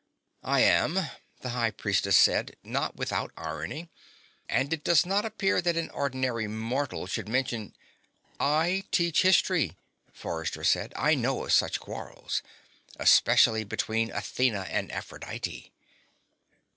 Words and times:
"I 0.41 0.61
am," 0.61 0.99
the 1.41 1.49
High 1.49 1.69
Priestess 1.69 2.17
said, 2.17 2.55
not 2.63 2.95
without 2.95 3.31
irony. 3.37 3.91
"And 4.49 4.73
it 4.73 4.83
does 4.83 5.05
not 5.05 5.25
appear 5.25 5.57
seemly 5.57 5.61
that 5.73 5.77
an 5.77 5.89
ordinary 5.91 6.47
mortal 6.47 7.05
should 7.05 7.29
mention" 7.29 7.75
"I 8.63 8.83
teach 8.89 9.21
History," 9.21 9.77
Forrester 10.11 10.63
said. 10.63 10.91
"I 10.95 11.13
know 11.13 11.45
of 11.45 11.53
such 11.53 11.79
quarrels. 11.79 12.41
Especially 12.97 13.63
between 13.63 14.11
Athena 14.11 14.61
and 14.71 14.91
Aphrodite." 14.91 15.71